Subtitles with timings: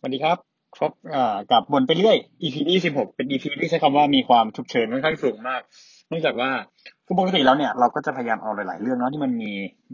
[0.00, 0.38] สวัสดีครับ
[0.76, 5.60] ครบอ่ากับบนไปเรื่อย EP ที่สิบหกเป็น EP ที่ใช้คำว่ามีความฉุกเฉินค่อนข้างสูงมาก
[6.08, 6.50] เนื่องจากว่า
[7.06, 9.52] คือปกติแล้วเนี่ยเราก็จะพยายามเอาหลายๆเรื่องเนาะที่มันมี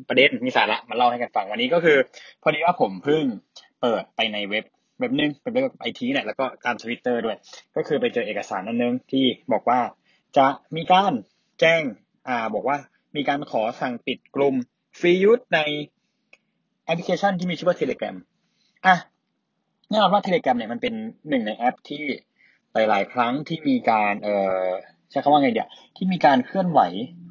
[0.09, 1.97] ประเด็นมีสาระมาเล่าให้กันฟังวันนี้ก็คือ
[2.43, 3.25] พอดีว่าผมเพิ่ง
[3.81, 4.65] เปิดไปในเว็บ
[5.01, 7.37] เว็บนึงเป็นเว็บไอทีเนี่ยแล้วก็ตามทวิตเตอร์ด้วย
[7.77, 9.81] ก็คือไปเจอเอกสารนั่นนึงที่บอกว่า
[10.37, 10.47] จะ
[10.77, 11.13] มีการ
[11.61, 11.83] แจ้ง
[12.29, 12.77] อ่าบอกว่า
[13.17, 14.55] มีการขอสั่งปิดกลุ่ม
[14.99, 15.61] ฟรียูสใน
[16.85, 18.17] แอปพลิเคชันที่มีชื่อว่า Telegram
[18.87, 18.97] อะ
[19.89, 20.95] แน่นอนว่า Telegram เนี่ยมันเป็น
[21.29, 22.03] หนึ่งในแอปที่
[22.75, 24.65] หลาย ๆ ครั้งที่มีการเอ่อ
[25.11, 26.81] ใช้คำว่าไงดีอะที่มีการเคลื่อนไหว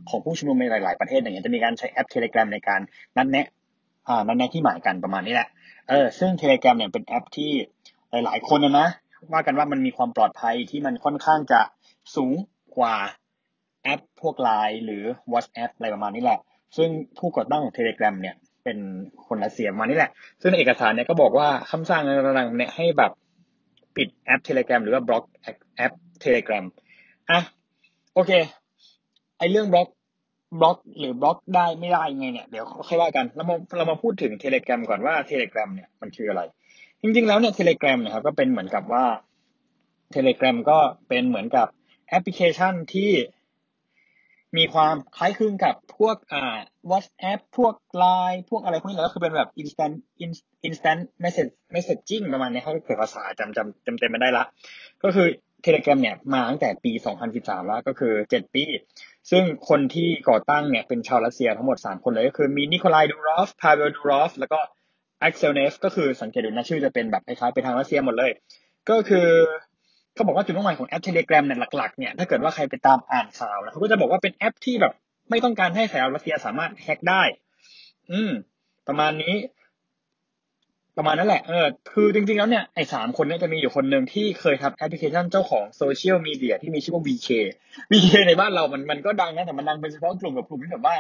[0.10, 2.82] ของผู้ชุมนุมในหลาย ๆ ประเทศอย่างเงี้ยจะมีการใช้แอป Telegram ในการ
[3.18, 3.48] นัดแนะ
[4.08, 5.48] อ่านัดแนะที่หมายกันประมาณนี้แหละ
[5.90, 7.52] เออซึ่ง Telegram เนี่ยเป็นแอปที่
[8.12, 8.88] หลาย ๆ คนนะนะ
[9.34, 11.62] ว่ากันว่ามันมีความปลอดภัยที่มันค่อนข้างจะ
[12.16, 12.32] สูง
[12.78, 12.96] กว่า
[13.84, 16.40] แอปพวก Line หรือ WhatsApp อะไรประมาณนี้แหละ
[16.78, 18.78] ซึ่งผู้ก่อตั้งของ Telegram เนี่ย เป็น
[19.28, 23.12] คนรัสเซียมานี่แหละ ซึ่งในเอกสารเนี่ยก็บอกว่าคำสั่งต่างๆเนี่ยให้แบบ
[23.96, 25.24] ปิดแอป Telegram หรือว่าบล็อก
[25.78, 25.94] แอป
[26.24, 26.66] Telegram
[27.30, 27.40] อะ
[28.14, 28.32] โอเค
[29.38, 29.88] ไอเรื่องบล็อก
[30.60, 36.42] บล็อกหรือบล็อกได้ไม่ได้ไงเนี่ยเดี๋ยวค่อยว่ากันเรามาเรามาพูดถึง Telegram ก่อนว่า Telegram เนี่ยมันคืออะไร
[37.02, 39.06] จริงๆแล้วเนี่ย Telegram นี่ยครับก็เป็นเหมือนกับว่า
[40.16, 41.68] Telegram ก็เป็นเหมือนกับ
[42.10, 43.12] แอปพลิเคชันที่
[44.58, 46.60] มีความคล้ายคลึงกับพวกอ่า
[46.92, 47.74] WhatsApp พวก
[48.04, 49.96] Line พวกอะไรพวกนี้แล้วก็คือเป็นแบบ instant
[50.68, 54.44] instant message messaging ประมาณนี้เขาเกิดภาษาจำจำจำเต็มไม่ได้ละ
[55.04, 55.28] ก็คือ
[55.66, 56.92] Telegram เนี่ยมาตั้งแต่ปี
[57.30, 58.64] 2013 แล้วก็คือ 7 ปี
[59.32, 64.60] ซึ่งคนที่ก่อตั้งเนี่ยเป็นชาวรัสเซียทั้งหมด 3 คนเลยก็คือมีนิโคลายดูรอฟ พาเวลดูรอฟ แล้วก็
[65.22, 68.32] อักเซลเนฟฟ์ก็คือสังเกตดูนะชื่อจะเป็นแบบคล้ายๆไปทางรัสเซียหมดเลย
[68.90, 69.28] ก็คือ
[70.14, 74.94] เขาบอกว่าจุดมุ่งหมายของแอป Telegram เนี่ยหลักๆเนี่ยถ้าเกิดว่าใครไปตามอ่านข่าวนะเขาก็จะบอกว่าเป็นแอปที่แบบ
[75.30, 77.24] ไม่ต้องการให้ชาวรัสเซียสามารถแฮ็กได้
[78.12, 78.32] อืม
[78.88, 79.34] ประมาณนี้
[80.98, 87.30] ประมาณนั้นแหละ เออ คือจริงๆ แล้วเนี่ย ไอ้สามคนเนี้ยจะมีอยู่คนหนึ่งที่เคยทำแอปพลิเคชันเจ้าของโซเชียลมีเดียที่มีชื่อว่า VK
[87.92, 90.96] VK ในบ้านเรา มันมันก็ดังนะ แต่มันดังเป็นเฉพาะกลุ่มกับกลุ่มที่แบบว่า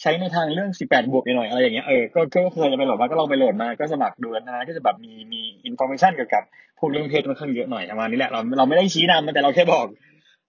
[0.00, 6.42] ใช้ในทางเรื่อง 18 บวกหน่อยอะไรอย่างเงี้ย เออ ก็ก็เคยจะไปโหลดมา ก็ลองไปโหลดมา ก็สมัครดูนะ ก็จะแบบมีมี information เกี่ยวกับ
[6.78, 9.86] พวกเรื่องเพศค่อนข้างเยอะหน่อยประมาณนี้แหละ เราเราไม่ได้ชี้นำมันแต่เราแค่บอก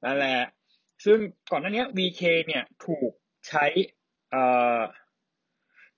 [0.06, 0.38] นั่นแหละ
[1.06, 1.18] ซึ่ง
[1.52, 3.12] ก่อนหน้านี้ VK เนี่ยถูก
[3.48, 3.66] ใช้
[4.32, 4.44] เอ่
[4.76, 4.80] อ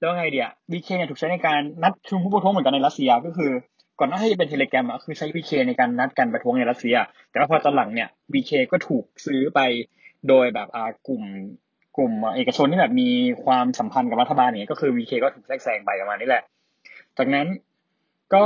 [0.02, 3.52] แล้วไงเดีย VK เคเนี่ยถูกใช้ในการนัดชุมผู้ประท้วงเหมือนกันในรัสเซีย ก็คือ
[4.00, 6.96] ก่อนหน้าที่จะเป็นเทเลกราอะคือใช้ VK ในการนัดกันประท้วงในรัสเซีย
[7.30, 9.60] แต่ว่าพอตอนหลังเนี่ย VK ก็ถูกซื้อไป
[10.28, 11.24] โดยแบบอ่ากลุ่ม
[11.98, 13.10] กลุ่มเอกชนที่แบบมี
[13.44, 16.44] ความสัมพันธ์กับรัฐบาลเนี่ยก็คือ VK ก็ถูกแทรกแซงไปประมาณนี้แหละ
[17.18, 17.48] จากนั้น
[18.34, 18.44] ก็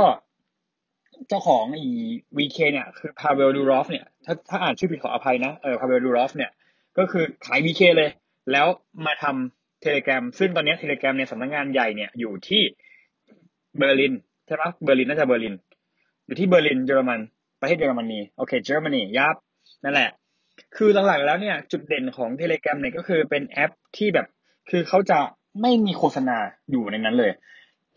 [1.28, 1.88] เจ้าของอี
[2.36, 6.50] VK เคเนี่ยคือพาเวลดูรอฟเนี่ยถ้าถ้าอ่านชื่อผิดขออภัยนะเออพาเวลดูรอฟเนี่ย
[6.98, 8.10] ก็คือขาย VK เลย
[8.52, 8.66] แล้ว
[9.06, 12.62] มาทำ Telegram ซึ่งตอนนี้ Telegram เนี่ยสำนักงานใหญ่เนี่ยอยู่ที่
[13.78, 14.14] เบอร์ลิน
[14.46, 15.54] ใช่ปะเบอร์ลินน่าจะเบอร์ลิน
[16.26, 17.20] อยู่ที่เบอร์ลินเยอรมัน
[17.60, 19.36] ประเทศเยอรมนีโอเคเยอรมนี yup
[19.84, 20.10] นั่นแหละ
[20.76, 24.26] คือหลังๆแล้วเนี่ยจุดเด่นของ Telegram เนี่ยก็คือเป็นแอปที่แบบ
[24.70, 25.18] คือเขาจะ
[25.62, 26.38] ไม่มีโฆษณา
[26.70, 27.32] อยู่ในนั้นเลย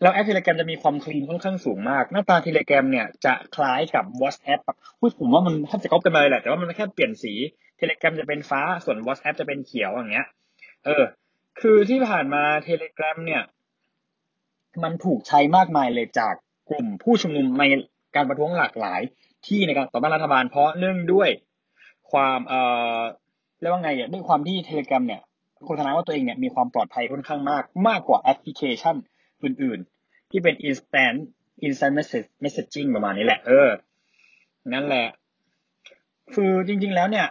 [0.02, 4.60] แล้วแอป Telegram จะมีความคลีนค่อนข้างสูงมาก หน้าตา Telegram เนี่ยจะคล้ายกับ WhatsApp
[4.98, 7.32] พูดผมว่ามันแทบจะก๊อปกันเลยแหละแต่ว่ามันแค่เปลี่ยนสี
[7.80, 10.28] Telegram จะเป็นฟ้าส่วน WhatsApp จะเป็นเขียวอย่างเงี้ย
[10.84, 11.02] เออ
[11.60, 13.42] คือที่ผ่านมา Telegram เนี่ย
[14.82, 16.34] มันถูกใช้มากมายเลยจาก
[16.70, 17.64] กลุ่มผู้ชุมนุมใน
[18.16, 19.00] การประท้วงหลากหลาย
[19.46, 21.28] ที่ในการต่อต้านรัฐบาลเพราะเนื่องด้วย
[22.12, 22.60] ความเอ่
[22.98, 23.00] อ
[23.60, 25.22] เรียกว่าไงอะด้วยความที่ Telegram เนี่ย
[25.64, 28.96] โฆษณาว่าตัวเองเนี่ยมีความปลอดภัยค่อนข้างมากมากกว่าแอปพลิเคชัน
[29.42, 31.18] อื่น ๆ ที่เป็น instant
[31.66, 33.68] instant message messaging ประมาณนี้แหละ เออ
[34.72, 35.06] นั่นแหละ
[36.34, 37.26] คือจริง ๆ แล้วเนี่ย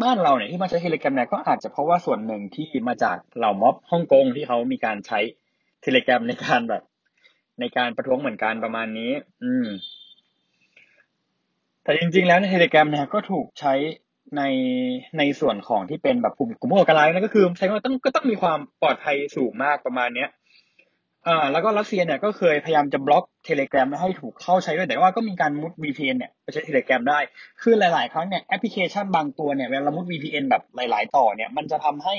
[0.00, 5.20] บ้านเราเนี่ยที่มาใช้ Telegram เนี่ยก็อาจจะเพราะว่าส่วนหนึ่งที่มาจากเหล่าม็อบฮ่องกงที่เขามีการใช้
[5.82, 6.82] Telegram ในการแบบ
[7.60, 9.66] ในการประท้วงเหมือนกันประมาณนี้ อืม
[11.82, 13.74] แต่จริง ๆ แล้วใน Telegram เนี่ยก็ถูกใช้
[14.36, 14.42] ใน
[15.18, 20.28] ในส่วนของที่เป็นแบบกลุ่มกลุ่มผู้ก่อการร้ายนั่นก็คือใช้ว่าต้องก็ต้องมีความปลอดภัยสูงมากประมาณเนี้ย
[21.26, 27.18] อ่าแล้วก็รัสเซียเนี่ยก็เคยพยายามจะบล็อก Telegram ไม่ให้ถูกเข้าใช้ด้วยแต่ว่าก็มีการมุด VPN เนี่ยไปใช้ Telegram ได้
[27.62, 32.14] คือหลาย ๆ ครั้งเนี่ยแอปพลิเคชันบางตัวเนี่ยเวลามุด VPN แบบหลาย ๆ ต่อเนี่ยมันจะทำให้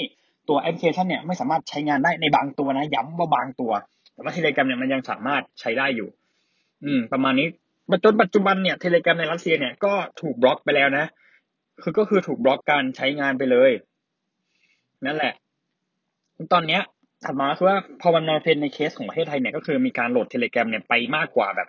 [0.49, 3.71] ตัวแอปพลิเคชันเนี่ยไม่สามารถใช้งานได้ในบางตัวนะย้ำว่าบางตัว
[4.13, 6.09] แต่ว่า Telegram เนี่ยมันยังสามารถใช้ได้อยู่
[6.83, 7.47] อืม ประมาณนี้
[8.03, 11.05] จนปัจจุบันเนี่ย Telegram ในรัสเซียเนี่ยก็ถูกบล็อกไปแล้วนะ
[11.81, 13.71] คือก็คือถูกบล็อกการใช้งานไปเลย
[15.05, 15.33] นั่นแหละ
[16.53, 16.81] ตอนเนี้ย
[17.25, 21.67] ถัดมาคือว่าพอมันมาเป็นในเคสของประเทศไทยเนี่ยก็คือมีการโหลด Telegram เนี่ยไปมากกว่าแบบ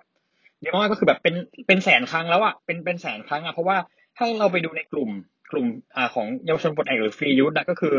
[0.62, 1.34] เยอะมากก็คือแบบเป็น
[1.66, 3.76] เป็นแสนครั้งแล้วอะเป็นเป็นแสนครั้งอะเพราะว่า
[4.16, 5.10] ถ้าเราไปดูในกลุ่ม
[5.52, 5.66] กลุ่ม
[5.96, 7.96] อ่าของเยาวชนปลดแอกหรือ Free Youth นะก็คือ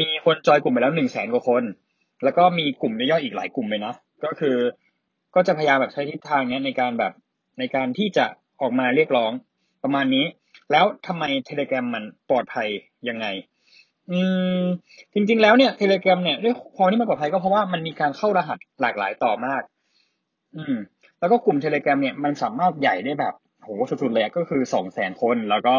[0.00, 1.62] มีคนจอยกลุ่มไปแล้วหนึ่งแสนกว่าคน
[2.24, 3.94] แล้วก็มีกลุ่มย่อยอีกหลายกลุ่มเลยนะ
[4.24, 4.56] ก็คือ
[5.34, 7.12] ก็จะพยายามแบบใช้ทิศทางเนี้ยในการแบบ
[7.58, 8.26] ในการที่จะ
[8.60, 9.32] ออกมาเรียกร้อง
[9.82, 10.26] ประมาณนี้
[10.72, 12.68] แล้วทำไมเทเลกรามันปลอดภัย
[13.08, 13.26] ยังไง
[14.10, 14.20] อื
[14.60, 14.62] ม
[15.14, 19.62] จริงๆแล้วเนี่ยเทเลกราเนี่ยด้วยความที่มันปลอดภัยก็เพราะว่ามันมีการเข้ารหัสหลากหลายต่อมาก
[20.56, 20.74] อืม
[21.20, 25.76] แล้วก็กลุ่มเทเลกราเนี่ยมันสามารถใหญ่ได้แบบโหสุดๆเลยก็คือสองแสนคนแล้วก็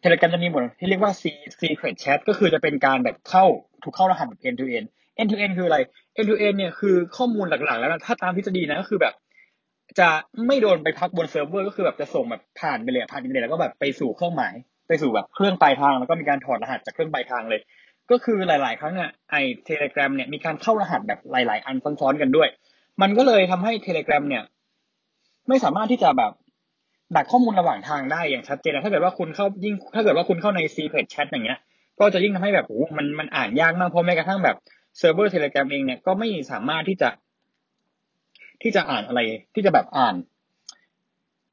[0.00, 1.12] Telegram จะมีโหมดที่เรียกว่า
[1.60, 3.44] secret chat ก็คือจะเป็นการแบบเข้า
[3.82, 4.86] ถูกเข้ารหัส end to end
[5.18, 5.78] end to end คืออะไร
[6.16, 9.14] end to end เนี่ยคือข้อมูลหลักๆ แล้วถ้าตามทฤษฎีนะก็คือแบบ
[10.00, 10.08] จะ
[10.46, 14.54] ไม่โดนไปพักบนเซิร์ฟเวอร์ก็คือแบบจะส่งแบบผ่านไปเลยผ่านอินเทอร์เน็ตแล้วก็แบบไปสู่เครื่องหมาย
[14.86, 17.60] ไปสู่แบบเครื่องปลายทาง แล้วก็มีการถอดรหัสจากเครื่องปลายทางเลย
[18.10, 22.48] ก็คือหลาย ๆ ครั้งเนี่ยไอ้ Telegram เนี่ยมีการเข้ารหัสแบบหลาย ๆ อันซ้อนๆกันด้วย
[23.02, 24.44] มันก็เลยทำให้ Telegram เนี่ย
[25.48, 26.32] ไม่สามารถที่จะแบบ
[27.16, 31.58] ดักข้อมูลระหว่างทางได้อย่างชัดเจนถ้าเกิดว่าคุณเข้ายิ่ง ถ้าเกิดว่าคุณเข้าใน secret chat อย่างเงี้ย
[32.00, 34.56] ก็จะยิ่งทำให้แบบโอ้มันมันอ่านยากมากเพราะแม้กระทั่งแบบ
[34.98, 37.08] เซิร์ฟเวอร์ Telegram เองเนี่ยก็ไม่สามารถที่จะ
[38.62, 39.20] ที่จะอ่านอะไร
[39.54, 40.14] ที่จะแบบอ่าน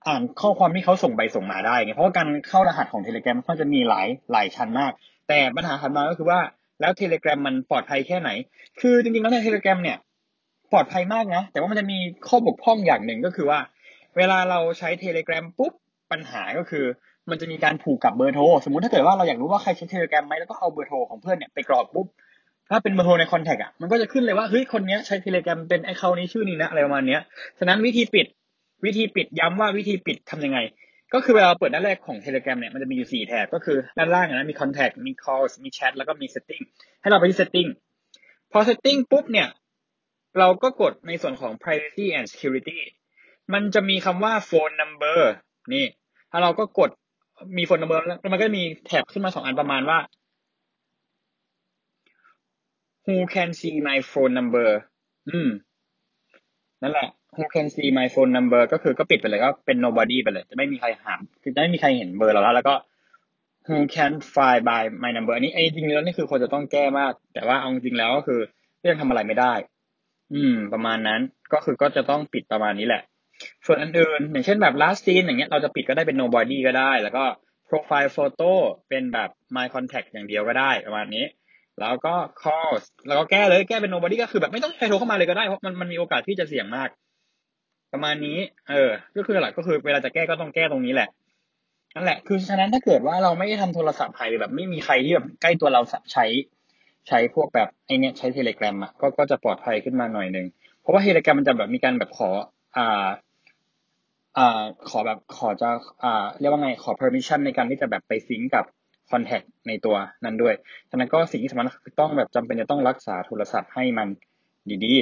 [0.08, 4.92] อ่านข้อความที่เขาส่งไปส่งมาได้ไงเพราะว่าการเข้ารหัสของ Telegram มันจะมีหลายหลายชั้นมาก
[5.28, 6.40] แต่ปัญหาถัดมาก็คือว่า
[6.82, 8.30] แล้ว Telegram มันปลอดภัยแค่ไหน
[8.82, 9.98] คือจริงๆแล้วใน Telegram เนี่ย
[10.72, 13.60] ปลอดภัยมากนะ แต่ว่ามันจะมีข้อบกพร่องอย่างหนึ่งก็คือว่า
[14.18, 15.74] เวลาเราใช้ Telegram ปุ๊บ
[16.12, 16.86] ปัญหาก็คือ
[17.30, 22.08] มันจะมีการผูกกับเบอร์โทรสมมุติถ้าเกิดว่าเราอยากรู้ว่าใครใช้ Telegram ไหมแล้วก็เอาเบอร์โทรของเพื่อนเนี่ยไปกรอกปุ๊บ
[22.70, 27.18] ถ้าเป็นเบอร์โทรใน contact อะมันก็จะขึ้นเลยว่าเฮ้ยคนนี้ใช้ Telegram เป็น account นี้ชื่อนี้นะอะไรประมาณนี้
[27.60, 28.26] ฉะนั้นวิธีปิด
[28.86, 30.60] วิธีปิดย้ำว่าวิธีปิดทำยังไง
[31.14, 36.64] ก็คือเวลาเปิดหน้าแรกของ Telegram เนี่ยมันจะมีอยู่สี่แถบก็คือด้านล่างนะมี contact มี calls มี chat แล้วก็มี setting
[37.02, 37.70] ให้เราไปที่ setting
[38.52, 39.48] พอ setting ปุ๊บเนี่ย
[40.40, 42.80] เราก็กดในส่วนของ privacy and security
[43.54, 45.20] มันจะมีคำว่า phone number
[45.74, 45.86] นี่
[46.32, 46.90] ถ้าเราก็กด
[47.58, 50.00] มี phone number แล้วมันก็มีแถบขึ้นมาสองอันประมาณว่า
[53.06, 54.70] who can see my phone number
[55.30, 55.50] อืม
[56.82, 61.14] นั่นแหละ who can see my phone number ก็คือก็ปิดไปเลยก็เป็น nobody ไปเลย จะไม่มีใครหา
[61.44, 62.76] คือจะไม่มีใครเห็นเบอร์เราแล้ว แล้วก็
[63.68, 68.40] who can find by my number อันนี้ไอ้จริงแล้วนี่คือควรจะต้องแก้มาก แต่ว่าเอาจริงแล้วก็คือ
[68.82, 69.54] เรื่องทำอะไรไม่ได้
[70.34, 71.22] อืม ประมาณนั้น
[71.54, 73.04] ก็คือก็จะต้องปิดประมาณนี้แหละ
[73.66, 77.24] ส่วนอันอื่นอย่างเช่นแบบ last scene อย่างเงี้ยเราจะปิดก็ได้เป็น nobody ก็ได้ แล้วก็
[77.70, 78.52] profile photo
[78.90, 81.26] เป็นแบบ my contact อย่างเดียวก็ได้ประมาณนี้
[81.80, 82.74] แล้วก็ call
[83.08, 86.90] แล้วก็แก้เลยแก้เป็น nobody ก็คือแบบไม่ต้องใครโทรเข้ามาเลยก็ได้เพราะมันมันมีโอกาสที่จะเสี่ยงมาก
[87.94, 88.38] ประมาณนี้
[88.70, 91.10] เออ ก็คือหลักก็คือเวลาจะแก้ก็ต้องแก้ตรงนี้แหละ
[91.96, 95.82] นั่นแหละ คือฉะนั้นถ้าเกิดว่าเราไม่ได้ทำโทรศัพท์ใครแบบไม่มีใครที่แบบใกล้ตัวเรา
[96.14, 96.26] ใช้
[97.08, 100.48] ใช้พวกแบบไอเนี้ยใช้เทเลกราอะก็ก็จะปลอดภัยขึ้นมาหน่อยหนึ่ง
[100.82, 102.30] เพราะว่าเทเลกรามันจะแบบมีการแบบขอ
[102.78, 103.08] อ่า
[104.38, 105.70] อ่า ขอแบบขอจะ
[106.04, 108.66] อ่า เรียกว่าไงขอ permission ในการที่จะแบบไปซิงกับ
[109.12, 109.96] คอนแทคในตัว
[110.26, 110.54] นั้นด้วย
[110.90, 114.08] ฉะนั้นก็สิ่งที่สำคัญคือต้องแบบจำเป็นจะต้องรักษาโทรศัพท์ให้มัน
[114.86, 114.94] ดี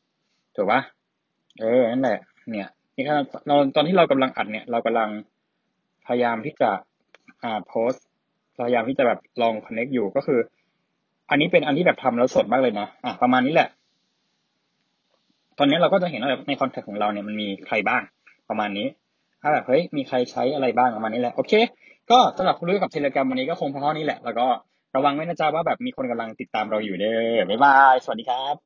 [0.00, 0.80] ๆถูกปะ
[1.60, 3.24] เออนั่นแหละ เนี่ยนี่ครับ
[3.76, 5.10] ตอนที่เรากำลังอัดเนี่ย เรากำลัง
[6.06, 6.70] พยายามที่จะ
[7.42, 7.92] อ่าโพส
[8.56, 10.38] พยายามที่จะแบบลองคอนเน็กอยู่ก็คือ
[11.30, 13.68] อันนี้เป็นอันที่แบบทำแล้วสดมากเลยนะอะประมาณนี้แหละ
[15.58, 18.02] ตอนนี้เราก็จะเห็นว่าในคอนแทคของเราเนี่ยมันมีใครบ้าง
[18.48, 18.86] ประมาณนี้
[19.42, 21.52] ถ้าแบบเฮ้ยมีใครใช้อะไรบ้างประมาณนี้แหละโอเค
[22.10, 24.46] ก็สำหรับคุณรู้กับเทเลกราวันนี้ก็คงพอเท่านี้แหละ แล้วก็
[24.96, 28.56] ระวังไว้นะจ๊ะว่าแบบมีคนกำลังติดตามเราอยู่เด้อบ๊ายบาย สวัสดีครับ